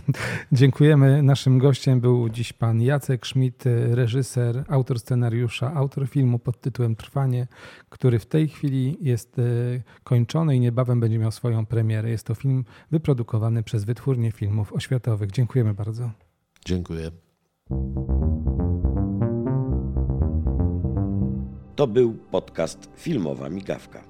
Dziękujemy. 0.52 1.22
Naszym 1.22 1.58
gościem 1.58 2.00
był 2.00 2.28
dziś 2.28 2.52
pan 2.52 2.82
Jacek 2.82 3.26
Schmidt, 3.26 3.64
reżyser, 3.90 4.64
autor 4.68 5.00
scenariusza, 5.00 5.74
autor 5.74 6.08
filmu 6.08 6.38
pod 6.38 6.60
tytułem 6.60 6.96
Trwanie, 6.96 7.46
który 7.88 8.18
w 8.18 8.26
tej 8.26 8.48
chwili 8.48 8.96
jest 9.00 9.38
e, 9.38 9.42
kończony 10.04 10.56
i 10.56 10.60
niebawem 10.60 11.00
będzie 11.00 11.18
miał 11.18 11.30
swoją 11.30 11.66
premierę. 11.66 12.10
Jest 12.10 12.26
to 12.26 12.34
film 12.34 12.64
wyprodukowany 12.90 13.62
przez 13.62 13.84
Wytwórnię 13.84 14.32
Filmów 14.32 14.72
Oświatowych. 14.72 15.30
Dziękujemy 15.30 15.74
bardzo. 15.74 16.10
Dziękuję. 16.64 17.25
To 21.76 21.86
był 21.86 22.14
podcast 22.30 22.88
Filmowa 22.96 23.48
Migawka. 23.48 24.00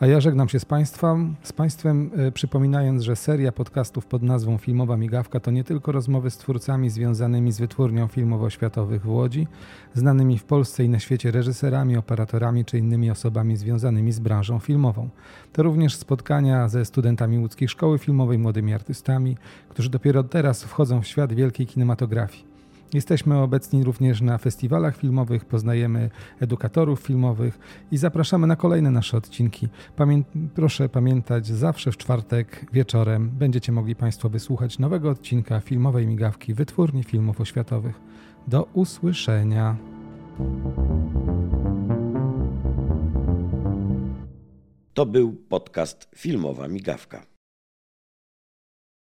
A 0.00 0.06
ja 0.06 0.20
żegnam 0.20 0.48
się 0.48 0.60
z 0.60 0.64
Państwem, 0.64 1.36
z 1.42 1.52
Państwem 1.52 2.10
e, 2.16 2.32
przypominając, 2.32 3.02
że 3.02 3.16
seria 3.16 3.52
podcastów 3.52 4.06
pod 4.06 4.22
nazwą 4.22 4.58
Filmowa 4.58 4.96
Migawka 4.96 5.40
to 5.40 5.50
nie 5.50 5.64
tylko 5.64 5.92
rozmowy 5.92 6.30
z 6.30 6.36
twórcami 6.36 6.90
związanymi 6.90 7.52
z 7.52 7.58
wytwórnią 7.58 8.06
filmowo-światowych 8.06 9.02
w 9.02 9.08
Łodzi, 9.08 9.46
znanymi 9.94 10.38
w 10.38 10.44
Polsce 10.44 10.84
i 10.84 10.88
na 10.88 10.98
świecie 10.98 11.30
reżyserami, 11.30 11.96
operatorami 11.96 12.64
czy 12.64 12.78
innymi 12.78 13.10
osobami 13.10 13.56
związanymi 13.56 14.12
z 14.12 14.18
branżą 14.18 14.58
filmową. 14.58 15.08
To 15.52 15.62
również 15.62 15.96
spotkania 15.96 16.68
ze 16.68 16.84
studentami 16.84 17.38
łódzkiej 17.38 17.68
szkoły 17.68 17.98
filmowej, 17.98 18.38
młodymi 18.38 18.74
artystami, 18.74 19.36
którzy 19.68 19.90
dopiero 19.90 20.24
teraz 20.24 20.64
wchodzą 20.64 21.00
w 21.00 21.06
świat 21.06 21.32
wielkiej 21.32 21.66
kinematografii. 21.66 22.47
Jesteśmy 22.94 23.38
obecni 23.38 23.84
również 23.84 24.20
na 24.20 24.38
festiwalach 24.38 24.96
filmowych, 24.96 25.44
poznajemy 25.44 26.10
edukatorów 26.40 27.00
filmowych 27.00 27.58
i 27.90 27.96
zapraszamy 27.96 28.46
na 28.46 28.56
kolejne 28.56 28.90
nasze 28.90 29.16
odcinki. 29.16 29.68
Pamię 29.96 30.22
proszę 30.54 30.88
pamiętać, 30.88 31.46
zawsze 31.46 31.92
w 31.92 31.96
czwartek 31.96 32.66
wieczorem 32.72 33.30
będziecie 33.30 33.72
mogli 33.72 33.96
Państwo 33.96 34.28
wysłuchać 34.28 34.78
nowego 34.78 35.10
odcinka 35.10 35.60
filmowej 35.60 36.06
migawki 36.06 36.54
Wytwórni 36.54 37.04
Filmów 37.04 37.40
Oświatowych. 37.40 38.00
Do 38.48 38.62
usłyszenia. 38.72 39.76
To 44.94 45.06
był 45.06 45.32
podcast 45.32 46.08
Filmowa 46.16 46.68
Migawka. 46.68 47.27